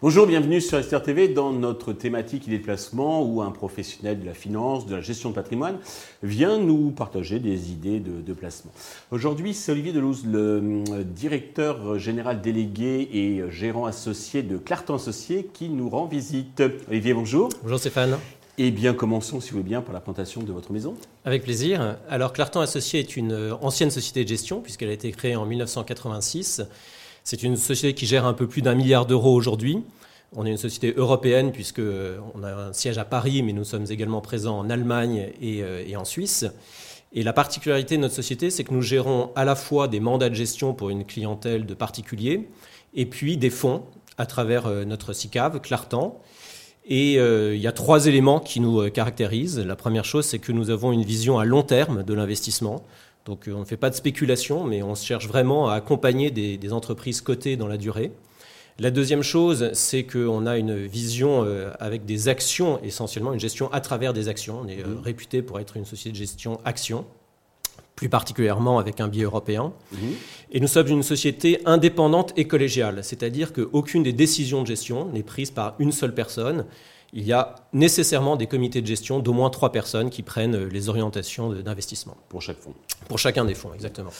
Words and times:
Bonjour, 0.00 0.28
bienvenue 0.28 0.60
sur 0.60 0.78
Esther 0.78 1.02
TV 1.02 1.26
dans 1.26 1.52
notre 1.52 1.92
thématique 1.92 2.46
idées 2.46 2.58
de 2.58 2.64
placement 2.64 3.24
où 3.24 3.42
un 3.42 3.50
professionnel 3.50 4.20
de 4.20 4.26
la 4.26 4.32
finance, 4.32 4.86
de 4.86 4.94
la 4.94 5.00
gestion 5.00 5.30
de 5.30 5.34
patrimoine 5.34 5.78
vient 6.22 6.56
nous 6.56 6.92
partager 6.92 7.40
des 7.40 7.72
idées 7.72 7.98
de, 7.98 8.32
placement. 8.32 8.70
Aujourd'hui, 9.10 9.54
c'est 9.54 9.72
Olivier 9.72 9.92
Delouze, 9.92 10.24
le 10.24 10.62
euh, 10.90 11.02
directeur 11.02 11.98
général 11.98 12.40
délégué 12.40 13.08
et 13.12 13.42
gérant 13.50 13.86
associé 13.86 14.44
de 14.44 14.56
Clarton 14.56 14.94
Associé 14.94 15.48
qui 15.52 15.68
nous 15.68 15.88
rend 15.88 16.06
visite. 16.06 16.62
Olivier, 16.88 17.12
bonjour. 17.12 17.48
Bonjour 17.64 17.80
Stéphane. 17.80 18.16
Eh 18.60 18.72
bien, 18.72 18.92
commençons, 18.92 19.40
si 19.40 19.50
vous 19.50 19.58
voulez 19.58 19.68
bien, 19.68 19.82
par 19.82 19.94
la 19.94 20.00
présentation 20.00 20.42
de 20.42 20.52
votre 20.52 20.72
maison. 20.72 20.96
Avec 21.24 21.44
plaisir. 21.44 21.96
Alors, 22.10 22.32
Clarton 22.32 22.58
Associé 22.58 22.98
est 22.98 23.16
une 23.16 23.30
euh, 23.30 23.54
ancienne 23.60 23.92
société 23.92 24.24
de 24.24 24.28
gestion, 24.28 24.60
puisqu'elle 24.60 24.88
a 24.88 24.92
été 24.92 25.12
créée 25.12 25.36
en 25.36 25.46
1986. 25.46 26.62
C'est 27.22 27.44
une 27.44 27.56
société 27.56 27.94
qui 27.94 28.04
gère 28.04 28.26
un 28.26 28.34
peu 28.34 28.48
plus 28.48 28.60
d'un 28.60 28.74
milliard 28.74 29.06
d'euros 29.06 29.32
aujourd'hui. 29.32 29.84
On 30.34 30.44
est 30.44 30.50
une 30.50 30.56
société 30.56 30.92
européenne 30.96 31.52
puisqu'on 31.52 31.82
euh, 31.82 32.18
a 32.42 32.68
un 32.68 32.72
siège 32.72 32.98
à 32.98 33.04
Paris, 33.04 33.44
mais 33.44 33.52
nous 33.52 33.62
sommes 33.62 33.86
également 33.90 34.20
présents 34.20 34.58
en 34.58 34.70
Allemagne 34.70 35.30
euh, 35.40 35.84
et, 35.86 35.96
en 35.96 36.04
Suisse. 36.04 36.44
Et 37.12 37.22
la 37.22 37.32
particularité 37.32 37.96
de 37.96 38.02
notre 38.02 38.16
société, 38.16 38.50
c'est 38.50 38.64
que 38.64 38.74
nous 38.74 38.82
gérons 38.82 39.30
à 39.36 39.44
la 39.44 39.54
fois 39.54 39.86
des 39.86 40.00
mandats 40.00 40.30
de 40.30 40.34
gestion 40.34 40.74
pour 40.74 40.90
une 40.90 41.04
clientèle 41.04 41.64
de 41.64 41.74
particuliers 41.74 42.48
et 42.92 43.06
puis 43.06 43.36
des 43.36 43.50
fonds 43.50 43.84
à 44.18 44.26
travers 44.26 44.68
notre 44.84 45.12
SICAV, 45.12 45.60
Clartan. 45.60 46.20
Et 46.90 47.14
il 47.14 47.60
y 47.60 47.66
a 47.66 47.72
trois 47.72 48.06
éléments 48.06 48.40
qui 48.40 48.60
nous 48.60 48.90
caractérisent. 48.90 49.58
La 49.58 49.76
première 49.76 50.06
chose, 50.06 50.24
c'est 50.24 50.38
que 50.38 50.52
nous 50.52 50.70
avons 50.70 50.90
une 50.90 51.04
vision 51.04 51.38
à 51.38 51.44
long 51.44 51.62
terme 51.62 52.02
de 52.02 52.14
l'investissement. 52.14 52.82
Donc 53.28 53.44
on 53.54 53.60
ne 53.60 53.64
fait 53.66 53.76
pas 53.76 53.90
de 53.90 53.94
spéculation, 53.94 54.64
mais 54.64 54.82
on 54.82 54.94
cherche 54.94 55.28
vraiment 55.28 55.68
à 55.68 55.74
accompagner 55.74 56.30
des, 56.30 56.72
entreprises 56.72 57.20
cotées 57.20 57.58
dans 57.58 57.66
la 57.66 57.76
durée. 57.76 58.10
La 58.78 58.90
deuxième 58.90 59.22
chose, 59.22 59.70
c'est 59.74 60.04
qu'on 60.04 60.46
a 60.46 60.56
une 60.56 60.86
vision 60.86 61.44
euh, 61.44 61.70
avec 61.78 62.06
des 62.06 62.28
actions, 62.28 62.80
essentiellement 62.82 63.34
une 63.34 63.40
gestion 63.40 63.70
à 63.72 63.80
travers 63.80 64.14
des 64.14 64.28
actions. 64.28 64.60
On 64.62 64.68
est 64.68 64.80
euh, 64.80 64.86
mmh. 64.86 65.00
réputé 65.00 65.42
pour 65.42 65.60
être 65.60 65.76
une 65.76 65.84
société 65.84 66.12
de 66.12 66.16
gestion 66.16 66.58
action, 66.64 67.04
plus 67.98 68.08
particulièrement 68.08 68.78
avec 68.78 69.00
un 69.00 69.08
biais 69.08 69.24
européen. 69.24 69.72
Mmh. 69.90 69.96
Et 70.52 70.60
nous 70.60 70.68
sommes 70.68 70.86
une 70.86 71.02
société 71.02 71.60
indépendante 71.64 72.32
et 72.36 72.46
collégiale, 72.46 73.02
c'est-à-dire 73.02 73.52
qu'aucune 73.52 74.04
des 74.04 74.12
décisions 74.12 74.62
de 74.62 74.68
gestion 74.68 75.06
n'est 75.06 75.24
prise 75.24 75.50
par 75.50 75.74
une 75.80 75.90
seule 75.90 76.14
personne 76.14 76.64
il 77.12 77.24
y 77.24 77.32
a 77.32 77.54
nécessairement 77.72 78.36
des 78.36 78.46
comités 78.46 78.82
de 78.82 78.86
gestion 78.86 79.18
d'au 79.18 79.32
moins 79.32 79.50
trois 79.50 79.72
personnes 79.72 80.10
qui 80.10 80.22
prennent 80.22 80.66
les 80.66 80.88
orientations 80.88 81.52
d'investissement. 81.52 82.16
Pour 82.28 82.42
chaque 82.42 82.58
fonds 82.58 82.74
Pour 83.08 83.18
chacun 83.18 83.44
des 83.44 83.54
fonds, 83.54 83.72
exactement. 83.74 84.10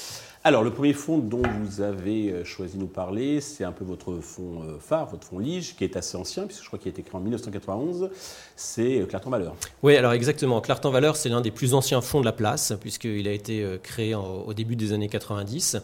Alors, 0.44 0.62
le 0.62 0.70
premier 0.70 0.92
fonds 0.92 1.18
dont 1.18 1.42
vous 1.42 1.80
avez 1.80 2.30
euh, 2.30 2.44
choisi 2.44 2.76
de 2.76 2.80
nous 2.80 2.86
parler, 2.86 3.40
c'est 3.40 3.64
un 3.64 3.72
peu 3.72 3.84
votre 3.84 4.18
fonds 4.20 4.62
euh, 4.62 4.78
phare, 4.78 5.06
votre 5.06 5.26
fonds 5.26 5.40
Lige, 5.40 5.74
qui 5.76 5.84
est 5.84 5.96
assez 5.96 6.16
ancien, 6.16 6.46
puisque 6.46 6.62
je 6.62 6.68
crois 6.68 6.78
qu'il 6.78 6.88
a 6.88 6.92
été 6.92 7.02
créé 7.02 7.16
en 7.16 7.20
1991. 7.20 8.08
C'est 8.54 9.00
euh, 9.00 9.06
Clartan 9.06 9.30
Valeur. 9.30 9.56
Oui, 9.82 9.96
alors 9.96 10.12
exactement. 10.12 10.60
Clartan 10.60 10.90
Valeur, 10.90 11.16
c'est 11.16 11.28
l'un 11.28 11.40
des 11.40 11.50
plus 11.50 11.74
anciens 11.74 12.00
fonds 12.00 12.20
de 12.20 12.24
la 12.24 12.32
place, 12.32 12.72
puisqu'il 12.80 13.26
a 13.26 13.32
été 13.32 13.66
créé 13.82 14.14
au 14.14 14.54
début 14.54 14.76
des 14.76 14.92
années 14.92 15.08
90. 15.08 15.78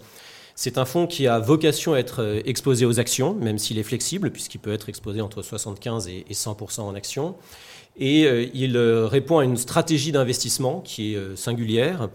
C'est 0.56 0.78
un 0.78 0.84
fonds 0.84 1.08
qui 1.08 1.26
a 1.26 1.40
vocation 1.40 1.94
à 1.94 1.98
être 1.98 2.22
euh, 2.22 2.40
exposé 2.44 2.86
aux 2.86 3.00
actions, 3.00 3.34
même 3.34 3.58
s'il 3.58 3.78
est 3.78 3.82
flexible, 3.82 4.30
puisqu'il 4.30 4.58
peut 4.58 4.72
être 4.72 4.88
exposé 4.88 5.20
entre 5.20 5.42
75 5.42 6.08
et 6.08 6.24
100% 6.30 6.82
en 6.82 6.94
actions. 6.94 7.34
Et 7.96 8.24
euh, 8.26 8.46
il 8.54 8.76
euh, 8.76 9.06
répond 9.06 9.38
à 9.38 9.44
une 9.44 9.56
stratégie 9.56 10.12
d'investissement 10.12 10.80
qui 10.80 11.14
est 11.14 11.36
singulière, 11.36 12.08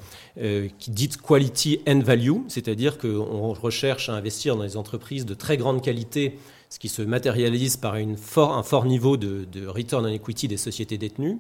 qui 0.77 0.91
dit 0.91 1.09
quality 1.09 1.81
and 1.85 1.99
value, 1.99 2.37
c'est-à-dire 2.47 2.97
qu'on 2.97 3.51
recherche 3.51 4.07
à 4.07 4.13
investir 4.13 4.55
dans 4.55 4.63
des 4.63 4.77
entreprises 4.77 5.25
de 5.25 5.33
très 5.33 5.57
grande 5.57 5.81
qualité, 5.81 6.37
ce 6.69 6.80
qui 6.80 6.87
se 6.87 7.02
matérialise 7.02 7.75
par 7.75 7.95
un 7.95 8.64
fort 8.64 8.85
niveau 8.85 9.17
de 9.17 9.67
return 9.67 10.05
on 10.05 10.09
equity 10.09 10.47
des 10.47 10.55
sociétés 10.55 10.97
détenues. 10.97 11.39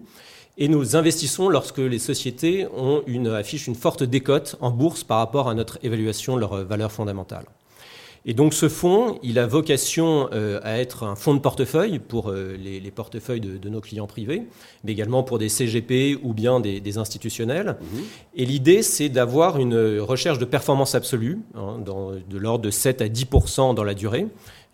Et 0.61 0.67
nous 0.67 0.97
investissons 0.97 1.47
lorsque 1.47 1.77
les 1.77 1.99
sociétés 1.99 2.67
ont 2.75 3.01
une, 3.07 3.27
affichent 3.27 3.67
une 3.67 3.75
forte 3.75 4.03
décote 4.03 4.57
en 4.59 4.71
bourse 4.71 5.05
par 5.05 5.19
rapport 5.19 5.47
à 5.47 5.53
notre 5.53 5.79
évaluation 5.83 6.35
de 6.35 6.41
leurs 6.41 6.65
valeurs 6.65 6.91
fondamentales. 6.91 7.45
Et 8.25 8.33
donc 8.33 8.53
ce 8.53 8.67
fonds, 8.67 9.17
il 9.23 9.39
a 9.39 9.47
vocation 9.47 10.29
euh, 10.33 10.59
à 10.63 10.77
être 10.79 11.03
un 11.03 11.15
fonds 11.15 11.33
de 11.33 11.39
portefeuille 11.39 11.99
pour 11.99 12.29
euh, 12.29 12.57
les, 12.57 12.91
portefeuilles 12.91 13.39
de, 13.39 13.69
nos 13.69 13.79
clients 13.79 14.07
privés, 14.07 14.43
mais 14.83 14.91
également 14.91 15.23
pour 15.23 15.39
des 15.39 15.47
CGP 15.47 16.19
ou 16.21 16.33
bien 16.33 16.59
des, 16.59 16.97
institutionnels. 16.97 17.77
Mhm. 17.79 18.01
Et 18.35 18.45
l'idée, 18.45 18.83
c'est 18.83 19.07
d'avoir 19.07 19.59
une 19.59 19.99
recherche 19.99 20.39
de 20.39 20.45
performance 20.45 20.93
absolue, 20.93 21.39
hein, 21.55 21.77
de 21.79 22.37
l'ordre 22.37 22.65
de 22.65 22.71
7 22.71 23.01
à 23.01 23.07
10% 23.07 23.73
dans 23.73 23.85
la 23.85 23.93
durée, 23.93 24.27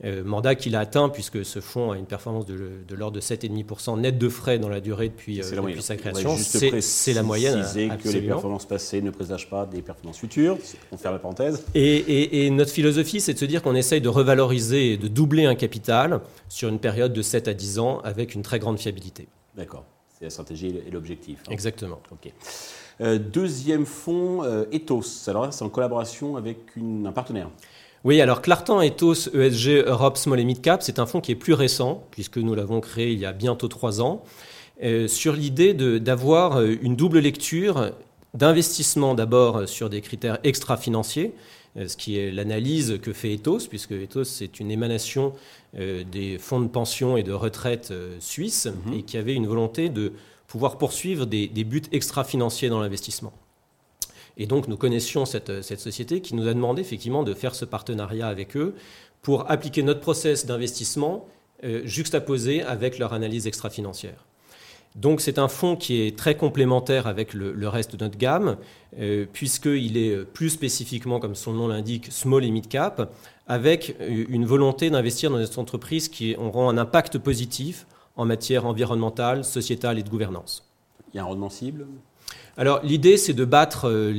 mandat 0.03 0.55
qu'il 0.55 0.75
a 0.75 0.81
atteint 0.81 1.09
puisque 1.09 1.45
ce 1.45 1.61
fonds 1.61 1.91
a 1.91 1.97
une 1.97 2.05
performance 2.05 2.45
de, 2.45 2.55
l'ordre 2.95 3.15
de 3.15 3.21
7,5% 3.21 3.99
net 3.99 4.17
de 4.17 4.29
frais 4.29 4.59
dans 4.59 4.67
la 4.67 4.81
durée 4.81 5.09
depuis, 5.09 5.41
euh, 5.41 5.79
sa 5.79 5.95
création. 5.95 6.35
C'est 6.37 7.13
la 7.13 7.23
moyenne. 7.23 7.63
que 8.03 8.09
les 8.09 8.21
performances 8.21 8.65
passées 8.65 9.01
ne 9.01 9.09
présagent 9.09 9.47
pas 9.47 9.65
des 9.65 9.81
performances 9.81 10.17
futures. 10.17 10.57
On 10.91 10.97
ferme 10.97 11.15
la 11.15 11.19
parenthèse. 11.19 11.65
Et, 11.73 12.49
notre 12.49 12.71
philosophie, 12.71 13.19
c'est 13.19 13.33
de 13.33 13.39
se 13.39 13.45
dire 13.45 13.61
qu'on 13.61 13.75
essaye 13.75 14.01
de 14.01 14.09
revaloriser 14.09 14.93
et 14.93 14.97
de 14.97 15.07
doubler 15.07 15.45
un 15.45 15.55
capital 15.55 16.21
sur 16.49 16.69
une 16.69 16.79
période 16.79 17.13
de 17.13 17.21
7 17.21 17.47
à 17.47 17.53
10 17.53 17.79
ans 17.79 17.99
avec 18.03 18.35
une 18.35 18.43
très 18.43 18.59
grande 18.59 18.79
fiabilité. 18.79 19.27
D'accord. 19.55 19.85
C'est 20.17 20.25
la 20.25 20.29
stratégie 20.29 20.81
et 20.87 20.91
l'objectif. 20.91 21.39
Hein. 21.47 21.51
Exactement. 21.51 21.99
Ok. 22.11 22.31
Euh, 23.01 23.17
deuxième 23.17 23.85
fonds, 23.85 24.43
Ethos. 24.71 25.27
Alors 25.29 25.43
là, 25.43 25.51
c'est 25.51 25.63
en 25.63 25.69
collaboration 25.69 26.37
avec 26.37 26.57
un 26.77 27.11
partenaire. 27.11 27.49
Oui, 28.05 28.21
alors 28.21 28.43
Clartan 28.43 28.81
Ethos 28.81 29.29
ESG 29.33 29.83
Europe 29.87 30.17
Small 30.17 30.39
et 30.39 30.43
Mid 30.43 30.61
Cap, 30.61 30.83
c'est 30.83 30.99
un 30.99 31.07
fonds 31.07 31.21
qui 31.21 31.31
est 31.31 31.35
plus 31.35 31.53
récent, 31.53 32.03
puisque 32.11 32.37
nous 32.37 32.53
l'avons 32.53 32.79
créé 32.79 33.11
il 33.11 33.17
y 33.17 33.25
a 33.25 33.33
bientôt 33.33 33.67
trois 33.67 33.99
ans, 33.99 34.21
euh, 34.83 35.07
sur 35.07 35.33
l'idée 35.33 35.73
d'avoir 35.73 36.57
euh, 36.59 36.75
une 36.83 36.95
double 36.95 37.17
lecture 37.17 37.93
d'investissement 38.35 39.15
d'abord 39.15 39.67
sur 39.67 39.89
des 39.89 40.01
critères 40.01 40.37
extra-financiers, 40.43 41.33
euh, 41.77 41.87
ce 41.87 41.97
qui 41.97 42.19
est 42.19 42.29
l'analyse 42.29 42.99
que 43.01 43.11
fait 43.11 43.33
Ethos, 43.33 43.61
puisque 43.67 43.93
Ethos 43.93 44.25
c'est 44.25 44.59
une 44.59 44.69
émanation 44.69 45.33
des 45.73 46.37
fonds 46.37 46.61
de 46.61 46.67
pension 46.67 47.17
et 47.17 47.23
de 47.23 47.33
retraite 47.33 47.91
suisses, 48.19 48.67
mhm. 48.85 48.99
et 48.99 49.01
qui 49.01 49.17
avait 49.17 49.33
une 49.33 49.47
volonté 49.47 49.89
de 49.89 50.13
pouvoir 50.47 50.77
poursuivre 50.77 51.25
des 51.25 51.63
buts 51.63 51.81
extra-financiers 51.91 52.69
dans 52.69 52.79
l'investissement. 52.79 53.33
Et 54.37 54.47
donc 54.47 54.67
nous 54.67 54.77
connaissions 54.77 55.25
cette, 55.25 55.61
société 55.61 56.21
qui 56.21 56.35
nous 56.35 56.47
a 56.47 56.53
demandé 56.53 56.81
effectivement 56.81 57.23
de 57.23 57.33
faire 57.33 57.55
ce 57.55 57.65
partenariat 57.65 58.27
avec 58.27 58.57
eux 58.57 58.75
pour 59.21 59.49
appliquer 59.49 59.83
notre 59.83 60.01
process 60.01 60.45
d'investissement 60.45 61.27
euh, 61.63 61.81
juxtaposé 61.85 62.61
avec 62.61 62.99
leur 62.99 63.13
analyse 63.13 63.47
extra-financière. 63.47 64.25
Donc 64.95 65.19
c'est 65.19 65.39
un 65.39 65.49
fonds 65.49 65.75
qui 65.75 66.01
est 66.01 66.17
très 66.17 66.35
complémentaire 66.35 67.07
avec 67.07 67.33
le, 67.33 67.67
reste 67.67 67.95
de 67.95 68.03
notre 68.05 68.17
gamme, 68.17 68.57
euh, 68.97 69.25
puisqu'il 69.31 69.97
est 69.97 70.23
plus 70.23 70.49
spécifiquement, 70.49 71.19
comme 71.19 71.35
son 71.35 71.51
nom 71.51 71.67
l'indique, 71.67 72.07
small 72.11 72.45
et 72.45 72.51
mid 72.51 72.67
cap, 72.69 73.13
avec 73.47 73.95
une 73.99 74.45
volonté 74.45 74.89
d'investir 74.89 75.31
dans 75.31 75.37
des 75.37 75.59
entreprises 75.59 76.07
qui 76.07 76.35
auront 76.35 76.69
un 76.69 76.77
impact 76.77 77.17
positif 77.17 77.85
en 78.15 78.25
matière 78.25 78.65
environnementale, 78.65 79.43
sociétale 79.43 79.99
et 79.99 80.03
de 80.03 80.09
gouvernance. 80.09 80.63
Il 81.15 81.17
y 81.17 81.19
a 81.19 81.23
un 81.23 81.27
rendement 81.27 81.49
cible 81.49 81.87
alors 82.57 82.79
l'idée, 82.83 83.17
c'est 83.17 83.33
de 83.33 83.43
battre 83.43 83.89
euh, 83.89 84.13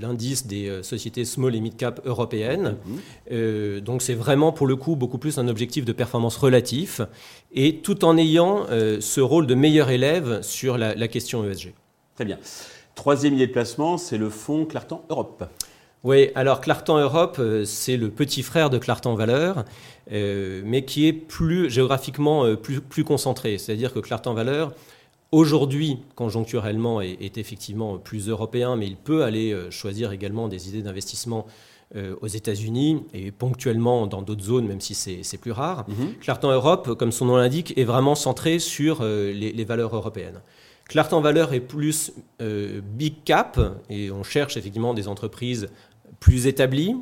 l'indice 0.00 0.46
des 0.46 0.68
euh, 0.68 0.82
sociétés 0.82 1.24
small 1.24 1.54
et 1.56 1.60
mid 1.60 1.76
cap 1.76 2.00
européennes. 2.04 2.76
Mhm. 2.86 2.98
Euh, 3.32 3.80
donc 3.80 4.02
c'est 4.02 4.14
vraiment 4.14 4.52
pour 4.52 4.66
le 4.66 4.76
coup 4.76 4.94
beaucoup 4.94 5.18
plus 5.18 5.38
un 5.38 5.48
objectif 5.48 5.84
de 5.84 5.92
performance 5.92 6.36
relatif, 6.36 7.00
et 7.52 7.78
tout 7.78 8.04
en 8.04 8.16
ayant 8.16 8.66
ce 9.00 9.20
rôle 9.20 9.46
de 9.46 9.54
meilleur 9.54 9.90
élève 9.90 10.42
sur 10.42 10.78
la, 10.78 11.08
question 11.08 11.44
ESG. 11.44 11.74
Très 12.14 12.24
bien. 12.24 12.38
Troisième 12.94 13.34
idée 13.34 13.46
de 13.46 13.52
placement, 13.52 13.98
c'est 13.98 14.18
le 14.18 14.30
fonds 14.30 14.64
Clartan 14.64 15.04
Europe. 15.10 15.44
Oui, 16.02 16.30
alors 16.34 16.60
Clartan 16.60 16.98
Europe, 16.98 17.40
c'est 17.64 17.96
le 17.96 18.10
petit 18.10 18.42
frère 18.42 18.70
de 18.70 18.78
Clartan 18.78 19.14
Valeur, 19.14 19.64
mais 20.10 20.84
qui 20.84 21.06
est 21.06 21.12
plus 21.12 21.70
géographiquement 21.70 22.56
plus, 22.56 22.80
plus 22.80 23.04
concentré. 23.04 23.58
C'est-à-dire 23.58 23.92
que 23.92 24.00
Clartan 24.00 24.34
Valeur 24.34 24.72
aujourd'hui, 25.34 25.98
conjoncturellement, 26.14 27.00
est, 27.00 27.38
effectivement 27.38 27.98
plus 27.98 28.28
européen, 28.28 28.76
mais 28.76 28.86
il 28.86 28.96
peut 28.96 29.24
aller 29.24 29.52
euh, 29.52 29.70
choisir 29.70 30.12
également 30.12 30.46
des 30.48 30.68
idées 30.68 30.82
d'investissement 30.82 31.46
euh, 31.96 32.14
aux 32.22 32.28
États-Unis 32.28 33.02
et 33.12 33.32
ponctuellement 33.32 34.06
dans 34.06 34.22
d'autres 34.22 34.44
zones, 34.44 34.66
même 34.66 34.80
si 34.80 34.94
c'est 34.94 35.38
plus 35.38 35.50
rare. 35.50 35.86
Mm 35.88 35.94
Clartan 36.20 36.52
Europe, 36.52 36.94
comme 36.94 37.10
son 37.10 37.26
nom 37.26 37.36
l'indique, 37.36 37.76
est 37.76 37.84
vraiment 37.84 38.14
centré 38.14 38.58
sur 38.60 39.00
euh, 39.00 39.32
les, 39.32 39.64
valeurs 39.64 39.94
européennes. 39.94 40.40
Clartan 40.88 41.20
Valeur 41.20 41.52
est 41.52 41.60
plus 41.60 42.12
big 42.38 43.24
cap 43.24 43.58
et 43.88 44.10
on 44.10 44.22
cherche 44.22 44.58
effectivement 44.58 44.92
des 44.92 45.08
entreprises 45.08 45.68
plus 46.20 46.46
établies 46.46 46.94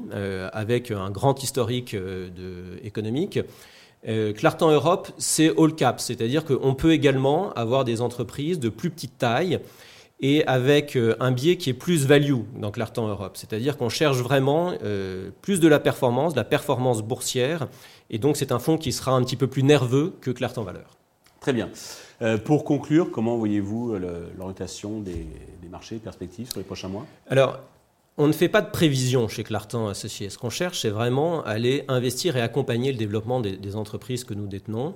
avec 0.53 0.93
un 0.93 1.11
grand 1.11 1.43
historique 1.43 1.97
de, 1.97 2.79
économique. 2.85 3.41
Euh, 4.09 4.33
Clartan 4.33 4.71
Europe, 4.71 5.09
c'est 5.19 5.57
all 5.59 5.75
cap, 5.75 6.01
c'est-à-dire 6.01 6.45
qu'on 6.45 6.75
peut 6.75 6.93
également 6.93 7.53
avoir 7.53 7.85
des 7.85 8.01
entreprises 8.01 8.59
de 8.59 8.69
plus 8.69 8.91
petite 8.91 9.17
taille 9.19 9.61
et 10.21 10.45
avec 10.47 10.97
euh, 10.97 11.17
un 11.21 11.31
biais 11.31 11.57
qui 11.57 11.71
est 11.71 11.75
plus 11.75 12.07
value 12.07 12.41
dans 12.57 12.71
Clartan 12.73 13.07
Europe. 13.07 13.37
C'est-à-dire 13.37 13.77
qu'on 13.77 13.89
cherche 13.89 14.19
vraiment 14.19 14.73
euh, 14.83 15.31
plus 15.41 15.61
de 15.61 15.69
la 15.69 15.79
performance, 15.79 16.35
de 16.35 16.39
la 16.39 16.45
performance 16.45 17.03
boursière, 17.03 17.69
et 18.11 18.19
donc 18.19 18.37
c'est 18.37 18.51
un 18.51 18.59
fonds 18.59 18.77
qui 18.77 18.93
sera 18.93 19.13
un 19.13 19.23
petit 19.23 19.37
peu 19.37 19.47
plus 19.47 19.63
nerveux 19.63 20.15
que 20.21 20.31
Clartan 20.31 20.65
Valeur. 20.65 20.97
Très 21.41 21.53
bien. 21.53 21.71
pour 22.45 22.63
conclure, 22.63 23.11
comment 23.11 23.37
voyez-vous 23.37 23.97
l'orientation 24.39 25.01
des, 25.01 25.27
des 25.61 25.69
marchés, 25.69 25.97
perspectives 25.97 26.49
sur 26.49 26.59
les 26.59 26.65
prochains 26.65 26.87
mois? 26.87 27.05
Alors, 27.29 27.59
on 28.19 28.27
ne 28.27 28.33
fait 28.33 28.49
pas 28.49 28.61
de 28.61 28.71
prévision 28.71 29.27
chez 29.27 29.43
Clartan 29.43 29.89
Associés. 29.89 30.29
Ce 30.29 30.37
qu'on 30.37 30.51
cherche, 30.51 30.81
c'est 30.81 30.91
vraiment 30.91 31.43
aller 31.45 31.85
investir 31.89 32.37
et 32.37 32.43
accompagner 32.43 32.93
le 32.93 32.99
développement 32.99 33.41
des, 33.41 33.77
entreprises 33.77 34.25
que 34.25 34.35
nous 34.35 34.47
détenons 34.47 34.95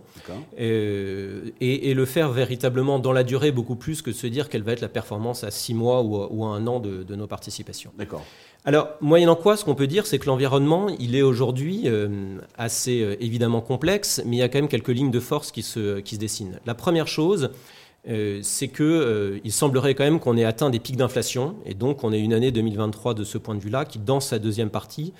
euh, 0.60 1.50
et, 1.62 1.94
le 1.94 2.04
faire 2.04 2.30
véritablement 2.30 2.98
dans 2.98 3.12
la 3.12 3.24
durée 3.24 3.52
beaucoup 3.52 3.76
plus 3.76 4.02
que 4.02 4.10
de 4.10 4.14
se 4.14 4.26
dire 4.26 4.50
quelle 4.50 4.62
va 4.62 4.72
être 4.72 4.82
la 4.82 4.90
performance 4.90 5.44
à 5.44 5.50
six 5.50 5.72
mois 5.72 6.02
ou, 6.02 6.44
à 6.44 6.48
un 6.48 6.66
an 6.66 6.78
de, 6.78 7.14
nos 7.14 7.26
participations. 7.26 7.90
D'accord. 7.96 8.22
Alors, 8.66 8.90
moyennant 9.00 9.36
quoi, 9.36 9.56
ce 9.56 9.64
qu'on 9.64 9.74
peut 9.74 9.86
dire, 9.86 10.06
c'est 10.06 10.18
que 10.18 10.26
l'environnement, 10.26 10.88
il 10.98 11.14
est 11.16 11.22
aujourd'hui 11.22 11.84
euh, 11.86 12.36
assez 12.58 13.00
euh, 13.00 13.16
évidemment 13.20 13.62
complexe, 13.62 14.20
mais 14.26 14.36
il 14.36 14.38
y 14.40 14.42
a 14.42 14.48
quand 14.48 14.58
même 14.58 14.68
quelques 14.68 14.88
lignes 14.88 15.12
de 15.12 15.20
force 15.20 15.52
qui 15.52 15.62
se, 15.62 16.00
qui 16.00 16.16
se 16.16 16.20
dessinent. 16.20 16.58
La 16.66 16.74
première 16.74 17.06
chose, 17.06 17.50
euh, 18.08 18.38
c'est 18.42 18.68
qu'il 18.68 18.84
euh, 18.84 19.50
semblerait 19.50 19.94
quand 19.94 20.04
même 20.04 20.20
qu'on 20.20 20.36
ait 20.36 20.44
atteint 20.44 20.70
des 20.70 20.78
pics 20.78 20.96
d'inflation, 20.96 21.56
et 21.64 21.74
donc 21.74 22.04
on 22.04 22.12
ait 22.12 22.20
une 22.20 22.32
année 22.32 22.52
2023 22.52 23.14
de 23.14 23.24
ce 23.24 23.36
point 23.36 23.54
de 23.54 23.60
vue-là 23.60 23.84
qui, 23.84 23.98
dans 23.98 24.20
sa 24.20 24.38
deuxième 24.38 24.70
partie, 24.70 25.12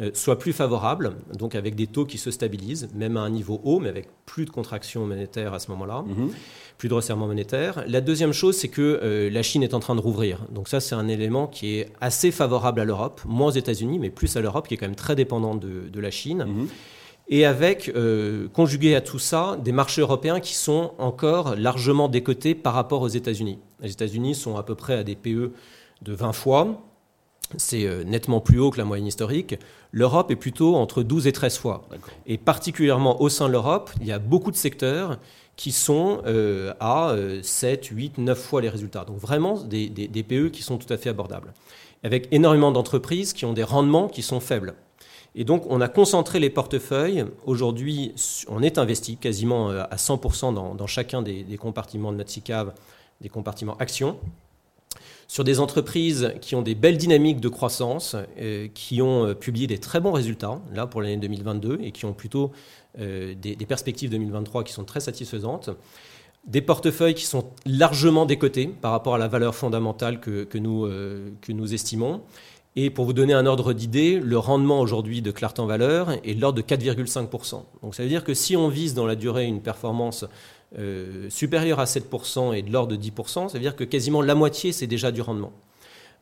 euh, 0.00 0.10
soit 0.14 0.38
plus 0.38 0.52
favorable, 0.52 1.12
donc 1.38 1.54
avec 1.54 1.74
des 1.76 1.86
taux 1.86 2.04
qui 2.04 2.18
se 2.18 2.30
stabilisent, 2.30 2.88
même 2.94 3.16
à 3.16 3.20
un 3.20 3.30
niveau 3.30 3.60
haut, 3.62 3.78
mais 3.78 3.90
avec 3.90 4.08
plus 4.26 4.44
de 4.44 4.50
contraction 4.50 5.06
monétaire 5.06 5.54
à 5.54 5.60
ce 5.60 5.70
moment-là, 5.70 6.02
mhm. 6.06 6.30
plus 6.78 6.88
de 6.88 6.94
resserrement 6.94 7.26
monétaire. 7.26 7.84
La 7.86 8.00
deuxième 8.00 8.32
chose, 8.32 8.56
c'est 8.56 8.68
que 8.68 9.28
la 9.30 9.42
Chine 9.42 9.62
est 9.62 9.74
en 9.74 9.80
train 9.80 9.94
de 9.94 10.00
rouvrir. 10.00 10.46
Donc 10.50 10.68
ça, 10.68 10.80
c'est 10.80 10.94
un 10.94 11.08
élément 11.08 11.46
qui 11.46 11.76
est 11.76 11.92
assez 12.00 12.30
favorable 12.30 12.80
à 12.80 12.84
l'Europe, 12.84 13.20
moins 13.26 13.48
aux 13.48 13.52
États-Unis, 13.52 13.98
mais 13.98 14.08
plus 14.08 14.34
à 14.36 14.40
l'Europe, 14.40 14.66
qui 14.66 14.74
est 14.74 14.76
quand 14.78 14.86
même 14.86 14.96
très 14.96 15.14
dépendante 15.14 15.60
de, 15.60 16.00
la 16.00 16.10
Chine. 16.10 16.46
Mhm 16.48 16.68
et 17.28 17.46
avec, 17.46 17.90
euh, 17.94 18.48
conjugué 18.48 18.94
à 18.94 19.00
tout 19.00 19.18
ça, 19.18 19.56
des 19.62 19.72
marchés 19.72 20.00
européens 20.00 20.40
qui 20.40 20.54
sont 20.54 20.92
encore 20.98 21.56
largement 21.56 22.08
décotés 22.08 22.54
par 22.54 22.74
rapport 22.74 23.02
aux 23.02 23.08
États-Unis. 23.08 23.58
Les 23.80 23.92
États-Unis 23.92 24.34
sont 24.34 24.56
à 24.56 24.62
peu 24.62 24.74
près 24.74 24.94
à 24.94 25.04
des 25.04 25.14
PE 25.14 25.52
de 26.02 26.12
20 26.12 26.32
fois, 26.32 26.82
c'est 27.56 27.86
euh, 27.86 28.02
nettement 28.02 28.40
plus 28.40 28.58
haut 28.58 28.70
que 28.70 28.78
la 28.78 28.84
moyenne 28.84 29.06
historique. 29.06 29.56
L'Europe 29.92 30.30
est 30.30 30.36
plutôt 30.36 30.76
entre 30.76 31.02
12 31.02 31.26
et 31.26 31.32
13 31.32 31.58
fois. 31.58 31.82
Et 32.26 32.38
particulièrement 32.38 33.20
au 33.20 33.28
sein 33.28 33.46
de 33.46 33.52
l'Europe, 33.52 33.90
il 34.00 34.06
y 34.06 34.12
a 34.12 34.18
beaucoup 34.18 34.50
de 34.50 34.56
secteurs 34.56 35.18
qui 35.56 35.70
sont 35.70 36.22
euh, 36.26 36.72
à 36.80 37.14
7, 37.42 37.86
8, 37.86 38.18
9 38.18 38.38
fois 38.38 38.62
les 38.62 38.70
résultats. 38.70 39.04
Donc 39.04 39.18
vraiment 39.18 39.60
des, 39.62 39.88
des 39.88 40.22
PE 40.22 40.48
qui 40.48 40.62
sont 40.62 40.78
tout 40.78 40.90
à 40.92 40.96
fait 40.96 41.10
abordables. 41.10 41.52
Avec 42.02 42.26
énormément 42.32 42.72
d'entreprises 42.72 43.32
qui 43.32 43.44
ont 43.44 43.52
des 43.52 43.62
rendements 43.62 44.08
qui 44.08 44.22
sont 44.22 44.40
faibles. 44.40 44.74
Et 45.34 45.44
donc, 45.44 45.64
on 45.68 45.80
a 45.80 45.88
concentré 45.88 46.40
les 46.40 46.50
portefeuilles. 46.50 47.24
Aujourd'hui, 47.46 48.14
on 48.48 48.62
est 48.62 48.78
investi 48.78 49.16
quasiment 49.16 49.70
euh, 49.70 49.82
à 49.90 49.96
100% 49.96 50.54
dans, 50.76 50.86
chacun 50.86 51.22
des, 51.22 51.44
compartiments 51.58 52.12
de 52.12 52.18
notre 52.18 52.32
des 53.20 53.28
compartiments 53.28 53.76
actions, 53.78 54.18
sur 55.28 55.44
des 55.44 55.60
entreprises 55.60 56.34
qui 56.40 56.54
ont 56.54 56.60
des 56.60 56.74
belles 56.74 56.98
dynamiques 56.98 57.40
de 57.40 57.48
croissance, 57.48 58.14
euh, 58.38 58.68
qui 58.74 59.00
ont 59.00 59.28
euh, 59.28 59.34
publié 59.34 59.66
des 59.66 59.78
très 59.78 60.00
bons 60.00 60.12
résultats, 60.12 60.60
là, 60.74 60.86
pour 60.86 61.00
l'année 61.00 61.16
2022, 61.16 61.78
et 61.82 61.92
qui 61.92 62.04
ont 62.04 62.12
plutôt 62.12 62.52
des, 62.98 63.56
perspectives 63.66 64.10
2023 64.10 64.64
qui 64.64 64.74
sont 64.74 64.84
très 64.84 65.00
satisfaisantes. 65.00 65.70
Des 66.46 66.60
portefeuilles 66.60 67.14
qui 67.14 67.24
sont 67.24 67.46
largement 67.64 68.26
décotés 68.26 68.66
par 68.66 68.90
rapport 68.90 69.14
à 69.14 69.18
la 69.18 69.28
valeur 69.28 69.54
fondamentale 69.54 70.20
que 70.20 70.58
nous 70.58 71.72
estimons 71.74 72.20
et 72.74 72.88
pour 72.88 73.04
vous 73.04 73.12
donner 73.12 73.34
un 73.34 73.44
ordre 73.44 73.74
d'idée, 73.74 74.18
le 74.18 74.38
rendement 74.38 74.80
aujourd'hui 74.80 75.20
de 75.20 75.30
Clartan 75.30 75.66
Valeur 75.66 76.12
est 76.24 76.34
de 76.34 76.40
l'ordre 76.40 76.56
de 76.56 76.62
4,5%. 76.62 77.62
Donc 77.82 77.94
ça 77.94 78.02
veut 78.02 78.08
dire 78.08 78.24
que 78.24 78.32
si 78.32 78.56
on 78.56 78.68
vise 78.68 78.94
dans 78.94 79.04
la 79.04 79.14
durée 79.14 79.44
une 79.44 79.60
performance 79.60 80.24
euh, 80.78 81.28
supérieure 81.28 81.80
à 81.80 81.84
7% 81.84 82.54
et 82.54 82.62
de 82.62 82.72
l'ordre 82.72 82.96
de 82.96 83.02
10%, 83.02 83.48
ça 83.48 83.54
veut 83.54 83.60
dire 83.60 83.76
que 83.76 83.84
quasiment 83.84 84.22
la 84.22 84.34
moitié, 84.34 84.72
c'est 84.72 84.86
déjà 84.86 85.12
du 85.12 85.20
rendement. 85.20 85.52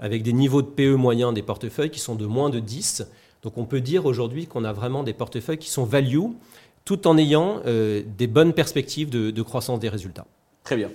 Avec 0.00 0.24
des 0.24 0.32
niveaux 0.32 0.62
de 0.62 0.66
PE 0.66 0.96
moyens 0.96 1.32
des 1.32 1.42
portefeuilles 1.42 1.90
qui 1.90 2.00
sont 2.00 2.16
de 2.16 2.26
moins 2.26 2.50
de 2.50 2.58
10. 2.58 3.06
Donc 3.44 3.56
on 3.56 3.64
peut 3.64 3.80
dire 3.80 4.04
aujourd'hui 4.06 4.46
qu'on 4.46 4.64
a 4.64 4.72
vraiment 4.72 5.04
des 5.04 5.12
portefeuilles 5.12 5.58
qui 5.58 5.70
sont 5.70 5.84
value, 5.84 6.18
tout 6.84 7.06
en 7.06 7.16
ayant 7.16 7.60
euh, 7.66 8.02
des 8.18 8.26
bonnes 8.26 8.54
perspectives 8.54 9.08
de, 9.08 9.42
croissance 9.42 9.78
des 9.78 9.88
résultats. 9.88 10.26
Très 10.64 10.76
bien. 10.76 10.90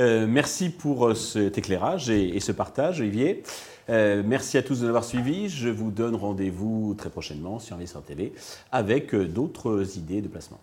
Euh, 0.00 0.26
merci 0.26 0.70
pour 0.70 1.14
cet 1.16 1.56
éclairage 1.56 2.10
et, 2.10 2.34
et 2.34 2.40
ce 2.40 2.50
partage, 2.50 3.00
Olivier. 3.00 3.44
Euh, 3.90 4.22
merci 4.24 4.58
à 4.58 4.62
tous 4.62 4.80
de 4.80 4.86
l'avoir 4.86 5.04
suivi. 5.04 5.48
Je 5.48 5.68
vous 5.68 5.90
donne 5.90 6.14
rendez-vous 6.14 6.94
très 6.96 7.10
prochainement 7.10 7.58
sur 7.58 7.76
Investisseur 7.76 8.02
TV 8.02 8.32
avec 8.70 9.14
euh, 9.14 9.26
d'autres 9.26 9.98
idées 9.98 10.20
de 10.20 10.28
placement. 10.28 10.60